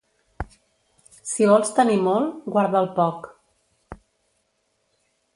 [1.31, 3.27] Si vols tenir molt, guarda el poc.